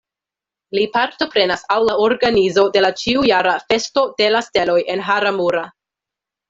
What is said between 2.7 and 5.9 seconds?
de la ĉiujara Festo de la Steloj en Hara-mura.